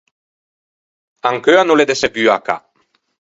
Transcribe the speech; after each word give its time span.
Ancheu 1.29 1.57
a 1.59 1.63
no 1.65 1.75
l’é 1.77 1.85
de 1.89 1.95
seguo 2.01 2.31
à 2.37 2.39
cà. 2.47 2.57